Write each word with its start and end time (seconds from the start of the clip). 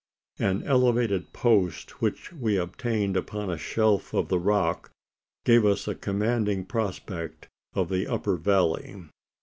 An 0.39 0.63
elevated 0.63 1.31
post 1.31 2.01
which 2.01 2.33
we 2.33 2.57
obtained 2.57 3.15
upon 3.15 3.51
a 3.51 3.57
shelf 3.59 4.15
of 4.15 4.29
the 4.29 4.39
rock 4.39 4.89
gave 5.45 5.63
us 5.63 5.87
a 5.87 5.93
commanding 5.93 6.65
prospect 6.65 7.47
of 7.75 7.89
the 7.89 8.07
upper 8.07 8.35
valley. 8.35 9.03